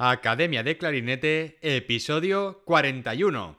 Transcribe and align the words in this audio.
Academia 0.00 0.62
de 0.62 0.76
Clarinete, 0.76 1.58
episodio 1.60 2.62
41. 2.64 3.58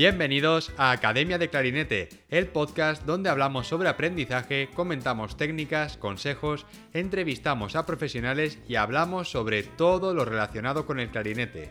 Bienvenidos 0.00 0.72
a 0.78 0.92
Academia 0.92 1.36
de 1.36 1.50
Clarinete, 1.50 2.08
el 2.30 2.46
podcast 2.46 3.04
donde 3.04 3.28
hablamos 3.28 3.66
sobre 3.66 3.90
aprendizaje, 3.90 4.70
comentamos 4.74 5.36
técnicas, 5.36 5.98
consejos, 5.98 6.64
entrevistamos 6.94 7.76
a 7.76 7.84
profesionales 7.84 8.58
y 8.66 8.76
hablamos 8.76 9.30
sobre 9.30 9.62
todo 9.62 10.14
lo 10.14 10.24
relacionado 10.24 10.86
con 10.86 11.00
el 11.00 11.10
clarinete. 11.10 11.70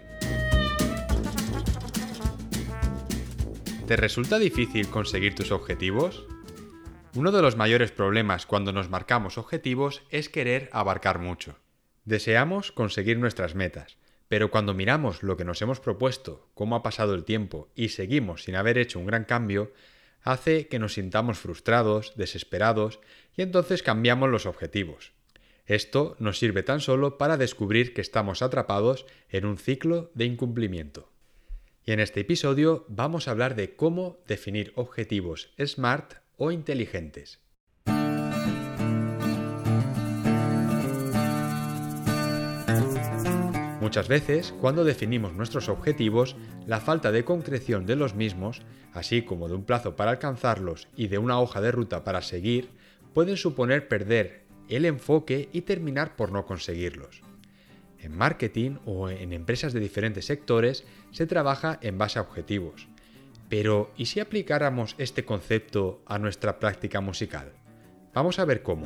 ¿Te 3.88 3.95
resulta 3.97 4.38
difícil 4.38 4.89
conseguir 4.89 5.33
tus 5.33 5.52
objetivos? 5.52 6.27
Uno 7.16 7.31
de 7.31 7.41
los 7.41 7.55
mayores 7.55 7.91
problemas 7.91 8.45
cuando 8.45 8.71
nos 8.71 8.91
marcamos 8.91 9.39
objetivos 9.39 10.03
es 10.11 10.30
querer 10.30 10.69
abarcar 10.71 11.17
mucho. 11.17 11.55
Deseamos 12.05 12.71
conseguir 12.71 13.17
nuestras 13.17 13.55
metas, 13.55 13.97
pero 14.29 14.51
cuando 14.51 14.75
miramos 14.75 15.23
lo 15.23 15.35
que 15.35 15.43
nos 15.43 15.61
hemos 15.61 15.80
propuesto, 15.81 16.47
cómo 16.53 16.75
ha 16.75 16.83
pasado 16.83 17.16
el 17.16 17.25
tiempo 17.25 17.67
y 17.75 17.89
seguimos 17.89 18.44
sin 18.44 18.55
haber 18.55 18.77
hecho 18.77 18.99
un 18.99 19.08
gran 19.08 19.25
cambio, 19.25 19.73
hace 20.22 20.67
que 20.67 20.80
nos 20.80 20.94
sintamos 20.94 21.39
frustrados, 21.39 22.13
desesperados 22.16 23.00
y 23.35 23.41
entonces 23.41 23.81
cambiamos 23.83 24.30
los 24.30 24.45
objetivos. 24.45 25.13
Esto 25.66 26.16
nos 26.19 26.38
sirve 26.38 26.61
tan 26.61 26.80
solo 26.80 27.17
para 27.17 27.38
descubrir 27.38 27.94
que 27.94 28.02
estamos 28.02 28.41
atrapados 28.41 29.07
en 29.30 29.45
un 29.45 29.57
ciclo 29.57 30.11
de 30.13 30.25
incumplimiento. 30.25 31.11
Y 31.83 31.91
en 31.91 32.00
este 32.00 32.19
episodio 32.19 32.85
vamos 32.88 33.27
a 33.27 33.31
hablar 33.31 33.55
de 33.55 33.75
cómo 33.75 34.19
definir 34.27 34.73
objetivos 34.75 35.52
SMART 35.57 36.16
o 36.38 36.52
inteligentes. 36.52 37.39
Muchas 43.89 44.07
veces, 44.07 44.53
cuando 44.61 44.83
definimos 44.83 45.33
nuestros 45.33 45.67
objetivos, 45.67 46.35
la 46.67 46.79
falta 46.79 47.11
de 47.11 47.25
concreción 47.25 47.87
de 47.87 47.95
los 47.95 48.13
mismos, 48.13 48.61
así 48.93 49.23
como 49.23 49.47
de 49.47 49.55
un 49.55 49.63
plazo 49.63 49.95
para 49.95 50.11
alcanzarlos 50.11 50.87
y 50.95 51.07
de 51.07 51.17
una 51.17 51.39
hoja 51.39 51.59
de 51.59 51.71
ruta 51.71 52.03
para 52.03 52.21
seguir, 52.21 52.69
pueden 53.15 53.35
suponer 53.35 53.87
perder 53.87 54.43
el 54.67 54.85
enfoque 54.85 55.49
y 55.53 55.61
terminar 55.61 56.15
por 56.15 56.31
no 56.31 56.45
conseguirlos. 56.45 57.23
En 57.97 58.15
marketing 58.15 58.77
o 58.85 59.09
en 59.09 59.33
empresas 59.33 59.73
de 59.73 59.79
diferentes 59.79 60.25
sectores 60.25 60.85
se 61.09 61.25
trabaja 61.25 61.79
en 61.81 61.97
base 61.97 62.19
a 62.19 62.21
objetivos. 62.21 62.87
Pero, 63.49 63.89
¿y 63.97 64.05
si 64.05 64.19
aplicáramos 64.19 64.93
este 64.99 65.25
concepto 65.25 66.03
a 66.05 66.19
nuestra 66.19 66.59
práctica 66.59 67.01
musical? 67.01 67.53
Vamos 68.13 68.37
a 68.37 68.45
ver 68.45 68.61
cómo. 68.61 68.85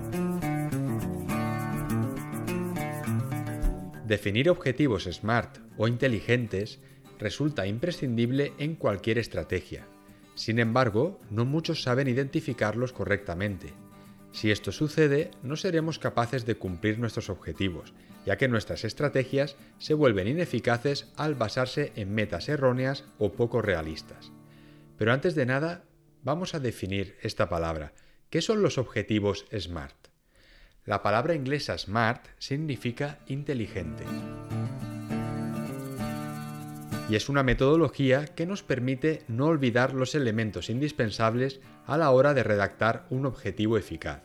Definir 4.13 4.47
objetivos 4.51 5.05
SMART 5.05 5.57
o 5.75 5.87
inteligentes 5.87 6.77
resulta 7.17 7.65
imprescindible 7.65 8.53
en 8.59 8.75
cualquier 8.75 9.17
estrategia. 9.17 9.87
Sin 10.35 10.59
embargo, 10.59 11.19
no 11.31 11.45
muchos 11.45 11.81
saben 11.81 12.07
identificarlos 12.07 12.93
correctamente. 12.93 13.73
Si 14.31 14.51
esto 14.51 14.71
sucede, 14.71 15.31
no 15.41 15.55
seremos 15.55 15.97
capaces 15.97 16.45
de 16.45 16.53
cumplir 16.53 16.99
nuestros 16.99 17.31
objetivos, 17.31 17.95
ya 18.23 18.37
que 18.37 18.47
nuestras 18.47 18.83
estrategias 18.83 19.55
se 19.79 19.95
vuelven 19.95 20.27
ineficaces 20.27 21.11
al 21.15 21.33
basarse 21.33 21.91
en 21.95 22.13
metas 22.13 22.49
erróneas 22.49 23.05
o 23.17 23.31
poco 23.31 23.63
realistas. 23.63 24.31
Pero 24.95 25.11
antes 25.11 25.33
de 25.33 25.47
nada, 25.47 25.85
vamos 26.21 26.53
a 26.53 26.59
definir 26.59 27.17
esta 27.23 27.49
palabra. 27.49 27.95
¿Qué 28.29 28.43
son 28.43 28.61
los 28.61 28.77
objetivos 28.77 29.47
SMART? 29.51 30.12
La 30.85 31.01
palabra 31.01 31.33
inglesa 31.33 31.77
smart 31.77 32.25
significa 32.39 33.19
inteligente. 33.27 34.03
Y 37.09 37.15
es 37.15 37.29
una 37.29 37.41
metodología 37.41 38.25
que 38.25 38.45
nos 38.45 38.63
permite 38.63 39.23
no 39.29 39.45
olvidar 39.45 39.93
los 39.93 40.13
elementos 40.13 40.69
indispensables 40.69 41.61
a 41.85 41.97
la 41.97 42.11
hora 42.11 42.33
de 42.33 42.43
redactar 42.43 43.05
un 43.09 43.25
objetivo 43.25 43.77
eficaz. 43.77 44.23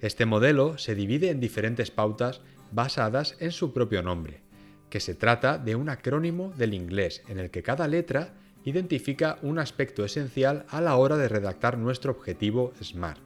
Este 0.00 0.24
modelo 0.24 0.78
se 0.78 0.94
divide 0.94 1.28
en 1.28 1.38
diferentes 1.38 1.90
pautas 1.90 2.40
basadas 2.72 3.36
en 3.38 3.52
su 3.52 3.74
propio 3.74 4.02
nombre, 4.02 4.40
que 4.88 5.00
se 5.00 5.14
trata 5.14 5.58
de 5.58 5.76
un 5.76 5.90
acrónimo 5.90 6.54
del 6.56 6.72
inglés 6.72 7.22
en 7.28 7.38
el 7.38 7.50
que 7.50 7.62
cada 7.62 7.88
letra 7.88 8.32
identifica 8.64 9.38
un 9.42 9.58
aspecto 9.58 10.02
esencial 10.06 10.64
a 10.70 10.80
la 10.80 10.96
hora 10.96 11.18
de 11.18 11.28
redactar 11.28 11.76
nuestro 11.76 12.12
objetivo 12.12 12.72
SMART. 12.82 13.20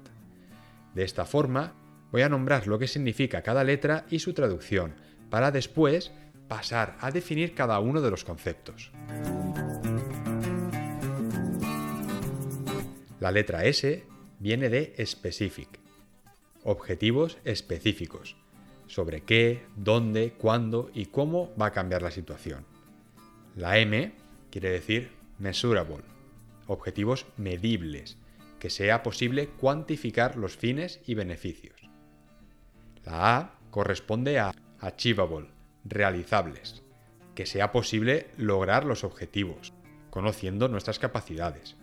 De 0.95 1.05
esta 1.05 1.25
forma, 1.25 1.75
voy 2.11 2.23
a 2.23 2.29
nombrar 2.29 2.67
lo 2.67 2.79
que 2.79 2.89
significa 2.89 3.43
cada 3.43 3.65
letra 3.65 4.07
y 4.11 4.19
su 4.19 4.33
traducción, 4.33 4.95
para 5.31 5.51
después 5.51 6.13
pasar 6.49 6.97
a 7.01 7.11
definir 7.11 7.55
cada 7.55 7.79
uno 7.81 8.01
de 8.01 8.11
los 8.11 8.25
conceptos. 8.25 8.91
La 13.21 13.31
letra 13.31 13.65
S 13.65 14.05
viene 14.39 14.69
de 14.69 14.95
specific, 15.07 15.81
objetivos 16.63 17.39
específicos, 17.45 18.37
sobre 18.87 19.23
qué, 19.23 19.65
dónde, 19.77 20.33
cuándo 20.33 20.91
y 20.93 21.07
cómo 21.07 21.55
va 21.61 21.67
a 21.67 21.73
cambiar 21.73 22.03
la 22.03 22.11
situación. 22.11 22.67
La 23.57 23.79
M 23.79 24.13
quiere 24.51 24.71
decir 24.71 25.11
measurable, 25.39 26.05
objetivos 26.67 27.27
medibles, 27.37 28.19
que 28.59 28.71
sea 28.71 29.03
posible 29.03 29.49
cuantificar 29.49 30.37
los 30.37 30.57
fines 30.57 31.01
y 31.07 31.15
beneficios. 31.15 31.74
La 33.05 33.37
A 33.37 33.55
corresponde 33.71 34.39
a 34.39 34.53
achievable, 34.81 35.49
realizables, 35.85 36.83
que 37.35 37.47
sea 37.47 37.73
posible 37.73 38.29
lograr 38.39 38.85
los 38.85 39.05
objetivos, 39.05 39.73
conociendo 40.11 40.69
nuestras 40.69 40.99
capacidades. 40.99 41.77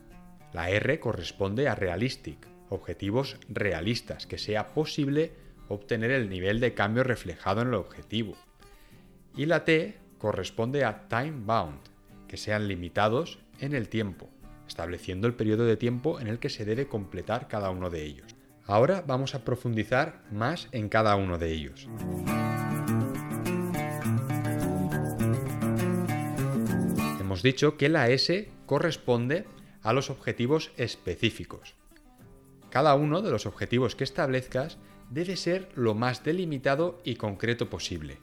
La 0.54 0.70
R 0.70 1.00
corresponde 1.00 1.68
a 1.68 1.76
realistic, 1.76 2.48
objetivos 2.70 3.38
realistas, 3.50 4.26
que 4.26 4.38
sea 4.38 4.70
posible 4.70 5.34
obtener 5.68 6.12
el 6.12 6.30
nivel 6.30 6.60
de 6.60 6.74
cambio 6.74 7.04
reflejado 7.04 7.62
en 7.62 7.70
el 7.70 7.74
objetivo. 7.76 8.36
Y 9.36 9.46
la 9.46 9.64
T 9.64 9.98
corresponde 10.18 10.86
a 10.86 11.08
time 11.08 11.44
bound, 11.46 11.82
que 12.28 12.38
sean 12.38 12.68
limitados 12.68 13.40
en 13.60 13.76
el 13.76 13.90
tiempo, 13.90 14.30
estableciendo 14.68 15.28
el 15.28 15.36
periodo 15.36 15.66
de 15.66 15.78
tiempo 15.78 16.20
en 16.20 16.28
el 16.28 16.40
que 16.40 16.50
se 16.50 16.66
debe 16.66 16.88
completar 16.88 17.48
cada 17.48 17.70
uno 17.70 17.90
de 17.90 18.04
ellos. 18.04 18.36
Ahora 18.72 19.04
vamos 19.06 19.36
a 19.36 19.44
profundizar 19.44 20.24
más 20.32 20.70
en 20.72 20.88
cada 20.88 21.18
uno 21.18 21.38
de 21.38 21.52
ellos. 21.52 21.90
Hemos 27.20 27.44
dicho 27.44 27.76
que 27.76 27.90
la 27.90 28.08
S 28.08 28.50
corresponde 28.66 29.46
a 29.84 29.92
los 29.92 30.10
objetivos 30.10 30.72
específicos. 30.78 31.76
Cada 32.70 32.96
uno 32.96 33.22
de 33.22 33.32
los 33.32 33.46
objetivos 33.46 33.98
que 33.98 34.06
establezcas 34.06 34.78
debe 35.10 35.36
ser 35.36 35.68
lo 35.76 35.94
más 35.94 36.24
delimitado 36.24 37.02
y 37.04 37.16
concreto 37.16 37.70
posible. 37.70 38.20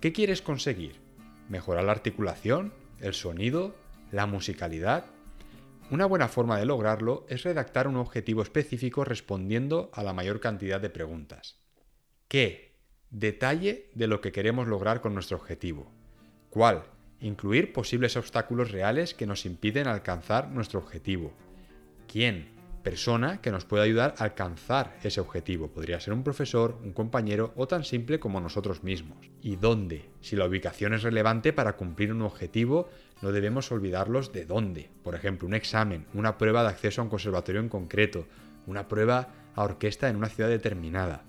¿Qué 0.00 0.14
quieres 0.14 0.40
conseguir? 0.40 1.02
¿Mejorar 1.50 1.84
la 1.84 1.92
articulación? 1.92 2.72
¿El 2.98 3.12
sonido? 3.12 3.74
¿La 4.10 4.24
musicalidad? 4.24 5.04
Una 5.92 6.06
buena 6.06 6.26
forma 6.26 6.58
de 6.58 6.64
lograrlo 6.64 7.26
es 7.28 7.42
redactar 7.42 7.86
un 7.86 7.96
objetivo 7.96 8.40
específico 8.40 9.04
respondiendo 9.04 9.90
a 9.92 10.02
la 10.02 10.14
mayor 10.14 10.40
cantidad 10.40 10.80
de 10.80 10.88
preguntas. 10.88 11.58
¿Qué? 12.28 12.78
Detalle 13.10 13.90
de 13.94 14.06
lo 14.06 14.22
que 14.22 14.32
queremos 14.32 14.68
lograr 14.68 15.02
con 15.02 15.12
nuestro 15.12 15.36
objetivo. 15.36 15.92
¿Cuál? 16.48 16.84
Incluir 17.20 17.74
posibles 17.74 18.16
obstáculos 18.16 18.70
reales 18.70 19.12
que 19.12 19.26
nos 19.26 19.44
impiden 19.44 19.86
alcanzar 19.86 20.48
nuestro 20.48 20.80
objetivo. 20.80 21.34
¿Quién? 22.10 22.48
Persona 22.82 23.40
que 23.40 23.52
nos 23.52 23.64
puede 23.64 23.84
ayudar 23.84 24.14
a 24.18 24.24
alcanzar 24.24 24.98
ese 25.04 25.20
objetivo. 25.20 25.68
Podría 25.68 26.00
ser 26.00 26.14
un 26.14 26.24
profesor, 26.24 26.78
un 26.82 26.92
compañero 26.92 27.52
o 27.54 27.68
tan 27.68 27.84
simple 27.84 28.18
como 28.18 28.40
nosotros 28.40 28.82
mismos. 28.82 29.18
¿Y 29.40 29.56
dónde? 29.56 30.10
Si 30.20 30.34
la 30.34 30.46
ubicación 30.46 30.92
es 30.92 31.02
relevante 31.02 31.52
para 31.52 31.76
cumplir 31.76 32.12
un 32.12 32.22
objetivo, 32.22 32.88
no 33.20 33.30
debemos 33.30 33.70
olvidarlos 33.70 34.32
de 34.32 34.46
dónde. 34.46 34.90
Por 35.04 35.14
ejemplo, 35.14 35.46
un 35.46 35.54
examen, 35.54 36.06
una 36.12 36.38
prueba 36.38 36.62
de 36.62 36.70
acceso 36.70 37.00
a 37.00 37.04
un 37.04 37.10
conservatorio 37.10 37.60
en 37.60 37.68
concreto, 37.68 38.26
una 38.66 38.88
prueba 38.88 39.28
a 39.54 39.62
orquesta 39.62 40.08
en 40.08 40.16
una 40.16 40.28
ciudad 40.28 40.50
determinada. 40.50 41.24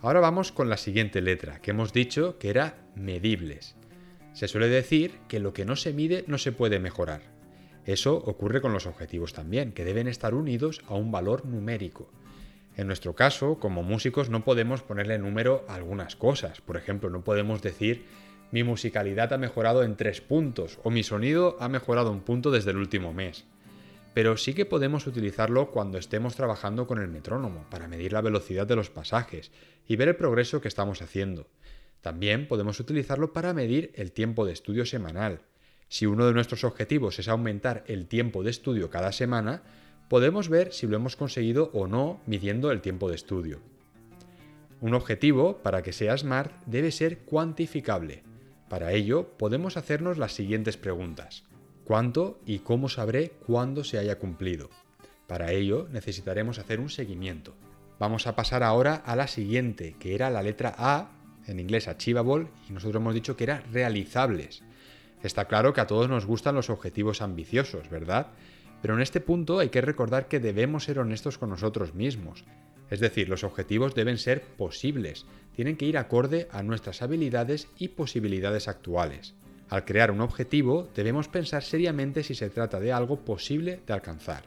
Ahora 0.00 0.20
vamos 0.20 0.52
con 0.52 0.68
la 0.68 0.76
siguiente 0.76 1.20
letra, 1.20 1.60
que 1.60 1.72
hemos 1.72 1.92
dicho 1.92 2.38
que 2.38 2.50
era 2.50 2.86
medibles. 2.94 3.74
Se 4.32 4.46
suele 4.46 4.68
decir 4.68 5.18
que 5.26 5.40
lo 5.40 5.52
que 5.52 5.64
no 5.64 5.74
se 5.74 5.92
mide 5.92 6.24
no 6.28 6.38
se 6.38 6.52
puede 6.52 6.78
mejorar. 6.78 7.37
Eso 7.88 8.16
ocurre 8.16 8.60
con 8.60 8.74
los 8.74 8.84
objetivos 8.84 9.32
también, 9.32 9.72
que 9.72 9.82
deben 9.82 10.08
estar 10.08 10.34
unidos 10.34 10.82
a 10.88 10.94
un 10.94 11.10
valor 11.10 11.46
numérico. 11.46 12.10
En 12.76 12.86
nuestro 12.86 13.14
caso, 13.14 13.58
como 13.58 13.82
músicos, 13.82 14.28
no 14.28 14.44
podemos 14.44 14.82
ponerle 14.82 15.18
número 15.18 15.64
a 15.68 15.76
algunas 15.76 16.14
cosas. 16.14 16.60
Por 16.60 16.76
ejemplo, 16.76 17.08
no 17.08 17.24
podemos 17.24 17.62
decir 17.62 18.04
mi 18.52 18.62
musicalidad 18.62 19.32
ha 19.32 19.38
mejorado 19.38 19.84
en 19.84 19.96
tres 19.96 20.20
puntos 20.20 20.78
o 20.84 20.90
mi 20.90 21.02
sonido 21.02 21.56
ha 21.60 21.70
mejorado 21.70 22.12
un 22.12 22.20
punto 22.20 22.50
desde 22.50 22.72
el 22.72 22.76
último 22.76 23.14
mes. 23.14 23.46
Pero 24.12 24.36
sí 24.36 24.52
que 24.52 24.66
podemos 24.66 25.06
utilizarlo 25.06 25.70
cuando 25.70 25.96
estemos 25.96 26.36
trabajando 26.36 26.86
con 26.86 27.00
el 27.00 27.08
metrónomo 27.08 27.64
para 27.70 27.88
medir 27.88 28.12
la 28.12 28.20
velocidad 28.20 28.66
de 28.66 28.76
los 28.76 28.90
pasajes 28.90 29.50
y 29.86 29.96
ver 29.96 30.08
el 30.08 30.16
progreso 30.16 30.60
que 30.60 30.68
estamos 30.68 31.00
haciendo. 31.00 31.48
También 32.02 32.48
podemos 32.48 32.80
utilizarlo 32.80 33.32
para 33.32 33.54
medir 33.54 33.92
el 33.94 34.12
tiempo 34.12 34.44
de 34.44 34.52
estudio 34.52 34.84
semanal. 34.84 35.40
Si 35.88 36.06
uno 36.06 36.26
de 36.26 36.34
nuestros 36.34 36.64
objetivos 36.64 37.18
es 37.18 37.28
aumentar 37.28 37.84
el 37.86 38.06
tiempo 38.06 38.42
de 38.42 38.50
estudio 38.50 38.90
cada 38.90 39.12
semana, 39.12 39.62
podemos 40.08 40.48
ver 40.48 40.72
si 40.72 40.86
lo 40.86 40.96
hemos 40.96 41.16
conseguido 41.16 41.70
o 41.72 41.86
no 41.86 42.20
midiendo 42.26 42.70
el 42.70 42.80
tiempo 42.80 43.08
de 43.08 43.14
estudio. 43.14 43.60
Un 44.80 44.94
objetivo, 44.94 45.58
para 45.58 45.82
que 45.82 45.92
sea 45.92 46.16
SMART, 46.16 46.52
debe 46.66 46.92
ser 46.92 47.18
cuantificable. 47.20 48.22
Para 48.68 48.92
ello, 48.92 49.28
podemos 49.38 49.76
hacernos 49.76 50.18
las 50.18 50.32
siguientes 50.32 50.76
preguntas. 50.76 51.44
¿Cuánto 51.84 52.38
y 52.44 52.60
cómo 52.60 52.88
sabré 52.88 53.30
cuándo 53.46 53.82
se 53.82 53.98
haya 53.98 54.18
cumplido? 54.18 54.68
Para 55.26 55.52
ello, 55.52 55.88
necesitaremos 55.90 56.58
hacer 56.58 56.80
un 56.80 56.90
seguimiento. 56.90 57.54
Vamos 57.98 58.26
a 58.26 58.36
pasar 58.36 58.62
ahora 58.62 58.94
a 58.94 59.16
la 59.16 59.26
siguiente, 59.26 59.96
que 59.98 60.14
era 60.14 60.30
la 60.30 60.42
letra 60.42 60.74
A, 60.76 61.10
en 61.46 61.58
inglés 61.58 61.88
achievable, 61.88 62.48
y 62.68 62.72
nosotros 62.72 63.00
hemos 63.00 63.14
dicho 63.14 63.36
que 63.36 63.44
era 63.44 63.64
realizables. 63.72 64.62
Está 65.22 65.46
claro 65.46 65.72
que 65.72 65.80
a 65.80 65.86
todos 65.86 66.08
nos 66.08 66.26
gustan 66.26 66.54
los 66.54 66.70
objetivos 66.70 67.22
ambiciosos, 67.22 67.90
¿verdad? 67.90 68.28
Pero 68.80 68.94
en 68.94 69.00
este 69.00 69.20
punto 69.20 69.58
hay 69.58 69.70
que 69.70 69.80
recordar 69.80 70.28
que 70.28 70.40
debemos 70.40 70.84
ser 70.84 70.98
honestos 70.98 71.38
con 71.38 71.50
nosotros 71.50 71.94
mismos. 71.94 72.44
Es 72.90 73.00
decir, 73.00 73.28
los 73.28 73.44
objetivos 73.44 73.94
deben 73.94 74.18
ser 74.18 74.42
posibles, 74.42 75.26
tienen 75.54 75.76
que 75.76 75.86
ir 75.86 75.98
acorde 75.98 76.48
a 76.52 76.62
nuestras 76.62 77.02
habilidades 77.02 77.68
y 77.78 77.88
posibilidades 77.88 78.68
actuales. 78.68 79.34
Al 79.68 79.84
crear 79.84 80.10
un 80.10 80.22
objetivo, 80.22 80.88
debemos 80.94 81.28
pensar 81.28 81.62
seriamente 81.62 82.22
si 82.22 82.34
se 82.34 82.48
trata 82.48 82.80
de 82.80 82.92
algo 82.92 83.24
posible 83.24 83.80
de 83.86 83.92
alcanzar. 83.92 84.44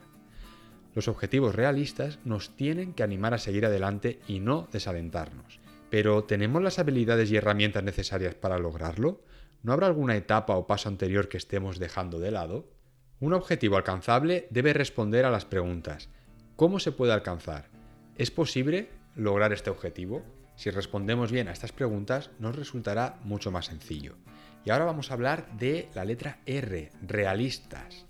Los 0.95 1.07
objetivos 1.07 1.53
realistas 1.53 2.19
nos 2.25 2.55
tienen 2.55 2.93
que 2.93 3.03
animar 3.03 3.33
a 3.33 3.37
seguir 3.37 3.65
adelante 3.65 4.19
y 4.27 4.39
no 4.39 4.67
desalentarnos. 4.71 5.59
Pero 5.89 6.23
¿tenemos 6.23 6.63
las 6.63 6.79
habilidades 6.79 7.31
y 7.31 7.37
herramientas 7.37 7.83
necesarias 7.83 8.33
para 8.33 8.57
lograrlo? 8.57 9.21
¿No 9.63 9.73
habrá 9.73 9.87
alguna 9.87 10.15
etapa 10.15 10.55
o 10.55 10.65
paso 10.65 10.89
anterior 10.89 11.29
que 11.29 11.37
estemos 11.37 11.77
dejando 11.77 12.19
de 12.19 12.31
lado? 12.31 12.67
Un 13.19 13.33
objetivo 13.33 13.77
alcanzable 13.77 14.47
debe 14.49 14.73
responder 14.73 15.25
a 15.25 15.31
las 15.31 15.45
preguntas 15.45 16.09
¿Cómo 16.55 16.79
se 16.79 16.91
puede 16.91 17.11
alcanzar? 17.13 17.69
¿Es 18.17 18.29
posible 18.29 18.89
lograr 19.15 19.51
este 19.51 19.71
objetivo? 19.71 20.23
Si 20.55 20.69
respondemos 20.69 21.31
bien 21.31 21.47
a 21.47 21.51
estas 21.53 21.71
preguntas 21.71 22.29
nos 22.37 22.55
resultará 22.55 23.17
mucho 23.23 23.51
más 23.51 23.65
sencillo. 23.65 24.15
Y 24.63 24.69
ahora 24.69 24.85
vamos 24.85 25.09
a 25.09 25.15
hablar 25.15 25.47
de 25.57 25.89
la 25.95 26.05
letra 26.05 26.39
R, 26.45 26.91
realistas. 27.01 28.05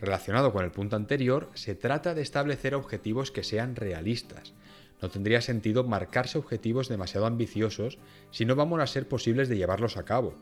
Relacionado 0.00 0.50
con 0.50 0.64
el 0.64 0.70
punto 0.70 0.96
anterior, 0.96 1.50
se 1.52 1.74
trata 1.74 2.14
de 2.14 2.22
establecer 2.22 2.74
objetivos 2.74 3.30
que 3.30 3.42
sean 3.42 3.76
realistas. 3.76 4.54
No 5.02 5.10
tendría 5.10 5.42
sentido 5.42 5.84
marcarse 5.84 6.38
objetivos 6.38 6.88
demasiado 6.88 7.26
ambiciosos 7.26 7.98
si 8.30 8.46
no 8.46 8.56
vamos 8.56 8.80
a 8.80 8.86
ser 8.86 9.08
posibles 9.08 9.50
de 9.50 9.58
llevarlos 9.58 9.98
a 9.98 10.04
cabo. 10.06 10.34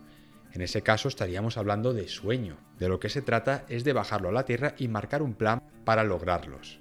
En 0.52 0.62
ese 0.62 0.82
caso 0.82 1.08
estaríamos 1.08 1.56
hablando 1.56 1.92
de 1.92 2.08
sueño. 2.08 2.56
De 2.78 2.88
lo 2.88 3.00
que 3.00 3.08
se 3.08 3.22
trata 3.22 3.64
es 3.68 3.84
de 3.84 3.92
bajarlo 3.92 4.28
a 4.28 4.32
la 4.32 4.44
tierra 4.44 4.74
y 4.78 4.88
marcar 4.88 5.22
un 5.22 5.34
plan 5.34 5.62
para 5.84 6.04
lograrlos. 6.04 6.80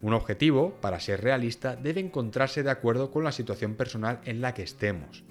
Un 0.00 0.12
objetivo, 0.12 0.74
para 0.80 1.00
ser 1.00 1.22
realista, 1.22 1.74
debe 1.74 2.00
encontrarse 2.00 2.62
de 2.62 2.70
acuerdo 2.70 3.10
con 3.10 3.24
la 3.24 3.32
situación 3.32 3.74
personal 3.74 4.20
en 4.24 4.40
la 4.40 4.54
que 4.54 4.62
estemos. 4.62 5.24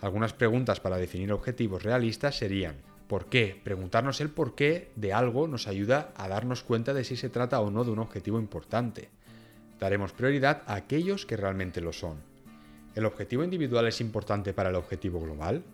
Algunas 0.00 0.32
preguntas 0.32 0.80
para 0.80 0.98
definir 0.98 1.32
objetivos 1.32 1.82
realistas 1.82 2.36
serían 2.36 2.76
¿por 3.08 3.26
qué? 3.26 3.60
Preguntarnos 3.62 4.20
el 4.20 4.30
por 4.30 4.54
qué 4.54 4.90
de 4.96 5.12
algo 5.12 5.46
nos 5.48 5.68
ayuda 5.68 6.12
a 6.16 6.28
darnos 6.28 6.62
cuenta 6.62 6.94
de 6.94 7.04
si 7.04 7.16
se 7.16 7.28
trata 7.28 7.60
o 7.60 7.70
no 7.70 7.84
de 7.84 7.90
un 7.90 7.98
objetivo 7.98 8.38
importante. 8.38 9.10
Daremos 9.78 10.12
prioridad 10.12 10.62
a 10.66 10.74
aquellos 10.74 11.26
que 11.26 11.36
realmente 11.36 11.80
lo 11.80 11.92
son. 11.92 12.18
¿El 12.94 13.06
objetivo 13.06 13.44
individual 13.44 13.86
es 13.88 14.00
importante 14.00 14.52
para 14.52 14.70
el 14.70 14.76
objetivo 14.76 15.20
global? 15.20 15.64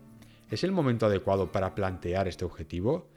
¿Es 0.50 0.64
el 0.64 0.72
momento 0.72 1.06
adecuado 1.06 1.52
para 1.52 1.76
plantear 1.76 2.26
este 2.26 2.44
objetivo? 2.44 3.08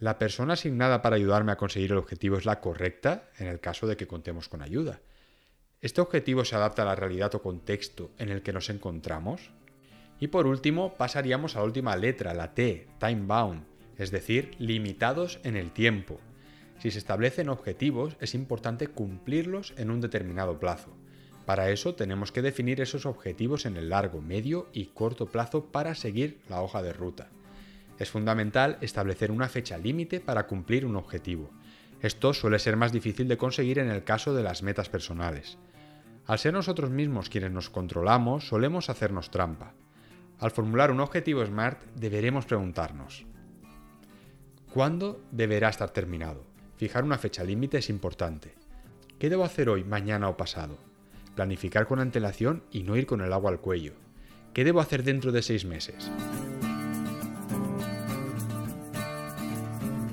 ¿La 0.00 0.18
persona 0.18 0.54
asignada 0.54 1.00
para 1.00 1.14
ayudarme 1.14 1.52
a 1.52 1.56
conseguir 1.56 1.92
el 1.92 1.98
objetivo 1.98 2.36
es 2.36 2.44
la 2.44 2.60
correcta 2.60 3.30
en 3.38 3.46
el 3.46 3.60
caso 3.60 3.86
de 3.86 3.96
que 3.96 4.08
contemos 4.08 4.48
con 4.48 4.62
ayuda? 4.62 5.00
¿Este 5.80 6.00
objetivo 6.00 6.44
se 6.44 6.56
adapta 6.56 6.82
a 6.82 6.86
la 6.86 6.96
realidad 6.96 7.32
o 7.36 7.42
contexto 7.42 8.10
en 8.18 8.30
el 8.30 8.42
que 8.42 8.52
nos 8.52 8.68
encontramos? 8.68 9.52
Y 10.18 10.26
por 10.26 10.48
último, 10.48 10.94
pasaríamos 10.94 11.54
a 11.54 11.60
la 11.60 11.66
última 11.66 11.94
letra, 11.94 12.34
la 12.34 12.52
T, 12.52 12.88
time 12.98 13.26
bound, 13.26 13.64
es 13.96 14.10
decir, 14.10 14.50
limitados 14.58 15.38
en 15.44 15.56
el 15.56 15.70
tiempo. 15.70 16.18
Si 16.80 16.90
se 16.90 16.98
establecen 16.98 17.48
objetivos, 17.48 18.16
es 18.18 18.34
importante 18.34 18.88
cumplirlos 18.88 19.72
en 19.76 19.92
un 19.92 20.00
determinado 20.00 20.58
plazo. 20.58 20.90
Para 21.46 21.70
eso 21.70 21.94
tenemos 21.94 22.30
que 22.30 22.42
definir 22.42 22.80
esos 22.80 23.04
objetivos 23.04 23.66
en 23.66 23.76
el 23.76 23.88
largo, 23.88 24.20
medio 24.20 24.68
y 24.72 24.86
corto 24.86 25.26
plazo 25.26 25.66
para 25.66 25.94
seguir 25.94 26.38
la 26.48 26.62
hoja 26.62 26.82
de 26.82 26.92
ruta. 26.92 27.28
Es 27.98 28.10
fundamental 28.10 28.78
establecer 28.80 29.30
una 29.30 29.48
fecha 29.48 29.76
límite 29.76 30.20
para 30.20 30.46
cumplir 30.46 30.86
un 30.86 30.96
objetivo. 30.96 31.50
Esto 32.00 32.32
suele 32.32 32.58
ser 32.58 32.76
más 32.76 32.92
difícil 32.92 33.28
de 33.28 33.36
conseguir 33.36 33.78
en 33.78 33.90
el 33.90 34.04
caso 34.04 34.34
de 34.34 34.42
las 34.42 34.62
metas 34.62 34.88
personales. 34.88 35.58
Al 36.26 36.38
ser 36.38 36.52
nosotros 36.52 36.90
mismos 36.90 37.28
quienes 37.28 37.50
nos 37.50 37.70
controlamos, 37.70 38.46
solemos 38.48 38.88
hacernos 38.88 39.30
trampa. 39.30 39.74
Al 40.38 40.50
formular 40.52 40.90
un 40.90 41.00
objetivo 41.00 41.44
SMART 41.44 41.82
deberemos 41.94 42.46
preguntarnos, 42.46 43.24
¿cuándo 44.72 45.22
deberá 45.30 45.68
estar 45.68 45.90
terminado? 45.90 46.44
Fijar 46.76 47.04
una 47.04 47.18
fecha 47.18 47.44
límite 47.44 47.78
es 47.78 47.90
importante. 47.90 48.54
¿Qué 49.18 49.30
debo 49.30 49.44
hacer 49.44 49.68
hoy, 49.68 49.84
mañana 49.84 50.28
o 50.28 50.36
pasado? 50.36 50.91
Planificar 51.34 51.86
con 51.86 52.00
antelación 52.00 52.62
y 52.70 52.82
no 52.82 52.96
ir 52.96 53.06
con 53.06 53.20
el 53.20 53.32
agua 53.32 53.50
al 53.50 53.60
cuello. 53.60 53.94
¿Qué 54.52 54.64
debo 54.64 54.80
hacer 54.80 55.02
dentro 55.02 55.32
de 55.32 55.42
seis 55.42 55.64
meses? 55.64 56.10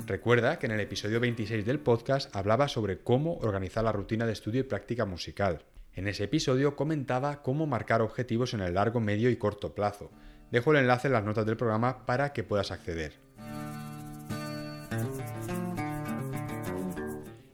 Recuerda 0.06 0.58
que 0.58 0.66
en 0.66 0.72
el 0.72 0.80
episodio 0.80 1.20
26 1.20 1.64
del 1.64 1.78
podcast 1.78 2.34
hablaba 2.34 2.66
sobre 2.66 2.98
cómo 2.98 3.36
organizar 3.38 3.84
la 3.84 3.92
rutina 3.92 4.26
de 4.26 4.32
estudio 4.32 4.60
y 4.60 4.64
práctica 4.64 5.04
musical. 5.04 5.62
En 5.94 6.08
ese 6.08 6.24
episodio 6.24 6.74
comentaba 6.74 7.42
cómo 7.42 7.66
marcar 7.66 8.02
objetivos 8.02 8.52
en 8.54 8.60
el 8.60 8.74
largo, 8.74 8.98
medio 8.98 9.30
y 9.30 9.36
corto 9.36 9.74
plazo. 9.74 10.10
Dejo 10.50 10.72
el 10.72 10.78
enlace 10.78 11.06
en 11.06 11.12
las 11.12 11.24
notas 11.24 11.46
del 11.46 11.56
programa 11.56 12.06
para 12.06 12.32
que 12.32 12.42
puedas 12.42 12.72
acceder. 12.72 13.20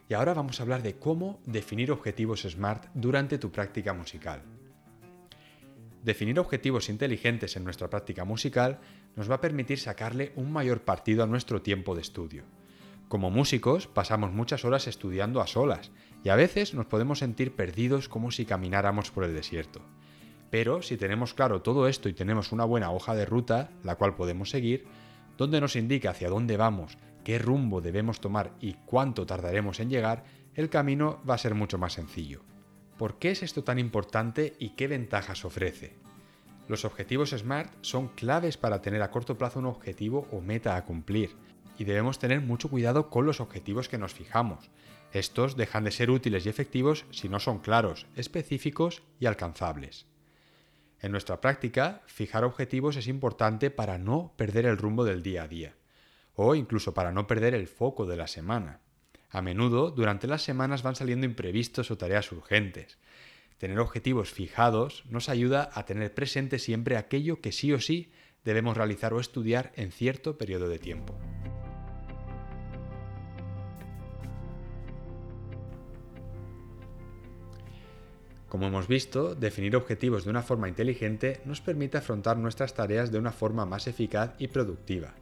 Y 0.08 0.14
ahora 0.14 0.34
vamos 0.34 0.60
a 0.60 0.62
hablar 0.62 0.82
de 0.82 0.96
cómo 0.96 1.40
definir 1.46 1.90
objetivos 1.90 2.42
SMART 2.42 2.86
durante 2.94 3.38
tu 3.38 3.50
práctica 3.50 3.92
musical. 3.92 4.42
Definir 6.04 6.38
objetivos 6.38 6.88
inteligentes 6.88 7.56
en 7.56 7.64
nuestra 7.64 7.90
práctica 7.90 8.24
musical 8.24 8.78
nos 9.16 9.28
va 9.28 9.36
a 9.36 9.40
permitir 9.40 9.80
sacarle 9.80 10.32
un 10.36 10.52
mayor 10.52 10.82
partido 10.82 11.24
a 11.24 11.26
nuestro 11.26 11.62
tiempo 11.62 11.96
de 11.96 12.02
estudio. 12.02 12.44
Como 13.08 13.30
músicos 13.30 13.88
pasamos 13.88 14.32
muchas 14.32 14.64
horas 14.64 14.86
estudiando 14.86 15.40
a 15.40 15.48
solas 15.48 15.90
y 16.22 16.28
a 16.28 16.36
veces 16.36 16.74
nos 16.74 16.86
podemos 16.86 17.18
sentir 17.18 17.56
perdidos 17.56 18.08
como 18.08 18.30
si 18.30 18.44
camináramos 18.44 19.10
por 19.10 19.24
el 19.24 19.34
desierto. 19.34 19.80
Pero 20.50 20.82
si 20.82 20.96
tenemos 20.96 21.34
claro 21.34 21.62
todo 21.62 21.88
esto 21.88 22.08
y 22.08 22.14
tenemos 22.14 22.52
una 22.52 22.64
buena 22.64 22.92
hoja 22.92 23.16
de 23.16 23.26
ruta, 23.26 23.70
la 23.82 23.96
cual 23.96 24.14
podemos 24.14 24.50
seguir, 24.50 24.86
donde 25.36 25.60
nos 25.60 25.74
indica 25.74 26.10
hacia 26.10 26.30
dónde 26.30 26.56
vamos 26.56 26.96
qué 27.26 27.40
rumbo 27.40 27.80
debemos 27.80 28.20
tomar 28.20 28.52
y 28.60 28.74
cuánto 28.86 29.26
tardaremos 29.26 29.80
en 29.80 29.90
llegar, 29.90 30.22
el 30.54 30.70
camino 30.70 31.20
va 31.28 31.34
a 31.34 31.38
ser 31.38 31.56
mucho 31.56 31.76
más 31.76 31.94
sencillo. 31.94 32.42
¿Por 32.98 33.18
qué 33.18 33.32
es 33.32 33.42
esto 33.42 33.64
tan 33.64 33.80
importante 33.80 34.54
y 34.60 34.76
qué 34.76 34.86
ventajas 34.86 35.44
ofrece? 35.44 35.96
Los 36.68 36.84
objetivos 36.84 37.30
SMART 37.30 37.74
son 37.80 38.06
claves 38.06 38.56
para 38.56 38.80
tener 38.80 39.02
a 39.02 39.10
corto 39.10 39.36
plazo 39.36 39.58
un 39.58 39.66
objetivo 39.66 40.28
o 40.30 40.40
meta 40.40 40.76
a 40.76 40.84
cumplir, 40.84 41.34
y 41.76 41.82
debemos 41.82 42.20
tener 42.20 42.42
mucho 42.42 42.70
cuidado 42.70 43.10
con 43.10 43.26
los 43.26 43.40
objetivos 43.40 43.88
que 43.88 43.98
nos 43.98 44.14
fijamos. 44.14 44.70
Estos 45.12 45.56
dejan 45.56 45.82
de 45.82 45.90
ser 45.90 46.12
útiles 46.12 46.46
y 46.46 46.48
efectivos 46.48 47.06
si 47.10 47.28
no 47.28 47.40
son 47.40 47.58
claros, 47.58 48.06
específicos 48.14 49.02
y 49.18 49.26
alcanzables. 49.26 50.06
En 51.00 51.10
nuestra 51.10 51.40
práctica, 51.40 52.02
fijar 52.06 52.44
objetivos 52.44 52.94
es 52.94 53.08
importante 53.08 53.72
para 53.72 53.98
no 53.98 54.32
perder 54.36 54.64
el 54.66 54.78
rumbo 54.78 55.04
del 55.04 55.24
día 55.24 55.42
a 55.42 55.48
día 55.48 55.74
o 56.36 56.54
incluso 56.54 56.94
para 56.94 57.10
no 57.10 57.26
perder 57.26 57.54
el 57.54 57.66
foco 57.66 58.06
de 58.06 58.16
la 58.16 58.28
semana. 58.28 58.80
A 59.30 59.42
menudo, 59.42 59.90
durante 59.90 60.26
las 60.26 60.42
semanas 60.42 60.82
van 60.82 60.94
saliendo 60.94 61.26
imprevistos 61.26 61.90
o 61.90 61.98
tareas 61.98 62.30
urgentes. 62.30 62.98
Tener 63.58 63.80
objetivos 63.80 64.30
fijados 64.30 65.04
nos 65.10 65.28
ayuda 65.28 65.70
a 65.72 65.84
tener 65.86 66.14
presente 66.14 66.58
siempre 66.58 66.96
aquello 66.96 67.40
que 67.40 67.52
sí 67.52 67.72
o 67.72 67.80
sí 67.80 68.12
debemos 68.44 68.76
realizar 68.76 69.12
o 69.14 69.20
estudiar 69.20 69.72
en 69.76 69.90
cierto 69.90 70.38
periodo 70.38 70.68
de 70.68 70.78
tiempo. 70.78 71.18
Como 78.48 78.68
hemos 78.68 78.86
visto, 78.86 79.34
definir 79.34 79.74
objetivos 79.74 80.24
de 80.24 80.30
una 80.30 80.42
forma 80.42 80.68
inteligente 80.68 81.40
nos 81.44 81.60
permite 81.60 81.98
afrontar 81.98 82.38
nuestras 82.38 82.74
tareas 82.74 83.10
de 83.10 83.18
una 83.18 83.32
forma 83.32 83.66
más 83.66 83.88
eficaz 83.88 84.34
y 84.38 84.48
productiva. 84.48 85.14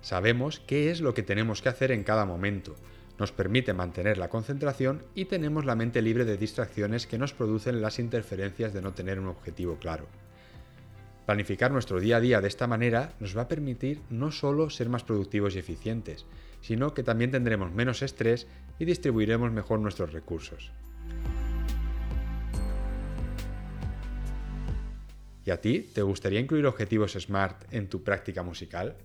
Sabemos 0.00 0.60
qué 0.66 0.90
es 0.90 1.00
lo 1.00 1.14
que 1.14 1.22
tenemos 1.22 1.62
que 1.62 1.68
hacer 1.68 1.92
en 1.92 2.04
cada 2.04 2.24
momento, 2.24 2.76
nos 3.20 3.32
permite 3.32 3.74
mantener 3.74 4.16
la 4.16 4.30
concentración 4.30 5.02
y 5.14 5.26
tenemos 5.26 5.66
la 5.66 5.76
mente 5.76 6.00
libre 6.00 6.24
de 6.24 6.38
distracciones 6.38 7.06
que 7.06 7.18
nos 7.18 7.34
producen 7.34 7.82
las 7.82 7.98
interferencias 7.98 8.72
de 8.72 8.80
no 8.80 8.94
tener 8.94 9.20
un 9.20 9.26
objetivo 9.26 9.76
claro. 9.76 10.06
Planificar 11.26 11.70
nuestro 11.70 12.00
día 12.00 12.16
a 12.16 12.20
día 12.20 12.40
de 12.40 12.48
esta 12.48 12.66
manera 12.66 13.12
nos 13.20 13.36
va 13.36 13.42
a 13.42 13.48
permitir 13.48 14.00
no 14.08 14.32
solo 14.32 14.70
ser 14.70 14.88
más 14.88 15.04
productivos 15.04 15.54
y 15.54 15.58
eficientes, 15.58 16.24
sino 16.62 16.94
que 16.94 17.02
también 17.02 17.30
tendremos 17.30 17.72
menos 17.72 18.00
estrés 18.00 18.46
y 18.78 18.86
distribuiremos 18.86 19.52
mejor 19.52 19.80
nuestros 19.80 20.14
recursos. 20.14 20.72
¿Y 25.44 25.50
a 25.50 25.60
ti 25.60 25.90
te 25.94 26.00
gustaría 26.00 26.40
incluir 26.40 26.66
objetivos 26.66 27.12
SMART 27.12 27.70
en 27.70 27.88
tu 27.88 28.02
práctica 28.02 28.42
musical? 28.42 28.96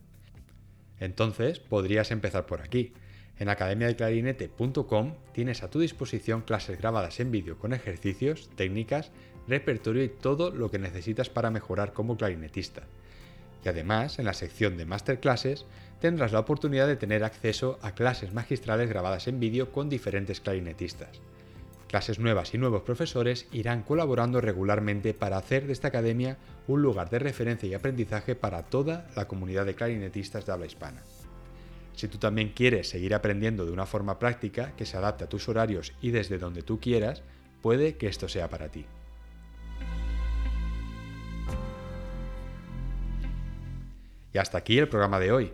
Entonces 0.99 1.59
podrías 1.59 2.11
empezar 2.11 2.45
por 2.45 2.61
aquí 2.61 2.93
en 3.37 3.49
academiadeclarinete.com 3.49 5.13
tienes 5.33 5.63
a 5.63 5.69
tu 5.69 5.79
disposición 5.79 6.41
clases 6.41 6.79
grabadas 6.79 7.19
en 7.19 7.31
vídeo 7.31 7.59
con 7.59 7.73
ejercicios, 7.73 8.49
técnicas, 8.55 9.11
repertorio 9.47 10.03
y 10.03 10.09
todo 10.09 10.51
lo 10.51 10.71
que 10.71 10.79
necesitas 10.79 11.29
para 11.29 11.51
mejorar 11.51 11.91
como 11.91 12.17
clarinetista. 12.17 12.83
Y 13.63 13.69
además, 13.69 14.19
en 14.19 14.25
la 14.25 14.33
sección 14.33 14.77
de 14.77 14.85
Masterclasses 14.85 15.65
tendrás 15.99 16.31
la 16.31 16.39
oportunidad 16.39 16.87
de 16.87 16.95
tener 16.95 17.23
acceso 17.23 17.77
a 17.81 17.93
clases 17.93 18.33
magistrales 18.33 18.89
grabadas 18.89 19.27
en 19.27 19.39
vídeo 19.39 19.71
con 19.71 19.89
diferentes 19.89 20.39
clarinetistas. 20.39 21.19
Clases 21.95 22.19
nuevas 22.19 22.53
y 22.53 22.57
nuevos 22.57 22.81
profesores 22.81 23.47
irán 23.53 23.81
colaborando 23.81 24.41
regularmente 24.41 25.13
para 25.13 25.37
hacer 25.37 25.65
de 25.65 25.71
esta 25.71 25.87
academia 25.87 26.35
un 26.67 26.81
lugar 26.81 27.09
de 27.09 27.19
referencia 27.19 27.69
y 27.69 27.73
aprendizaje 27.73 28.35
para 28.35 28.63
toda 28.63 29.07
la 29.15 29.29
comunidad 29.29 29.65
de 29.65 29.75
clarinetistas 29.75 30.45
de 30.45 30.51
habla 30.51 30.65
hispana. 30.65 31.03
Si 31.93 32.09
tú 32.09 32.17
también 32.17 32.49
quieres 32.49 32.89
seguir 32.89 33.15
aprendiendo 33.15 33.65
de 33.65 33.71
una 33.71 33.85
forma 33.85 34.19
práctica 34.19 34.73
que 34.75 34.85
se 34.85 34.97
adapte 34.97 35.23
a 35.23 35.29
tus 35.29 35.47
horarios 35.47 35.93
y 36.01 36.11
desde 36.11 36.37
donde 36.37 36.63
tú 36.63 36.81
quieras, 36.81 37.23
puede 37.61 37.95
que 37.95 38.07
esto 38.07 38.27
sea 38.27 38.49
para 38.49 38.67
ti. 38.67 38.85
Y 44.33 44.37
hasta 44.37 44.57
aquí 44.57 44.77
el 44.77 44.89
programa 44.89 45.21
de 45.21 45.31
hoy. 45.31 45.53